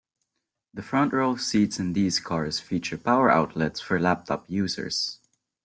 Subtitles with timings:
[0.73, 5.19] The front row of seats in these cars feature power outlets for laptop users.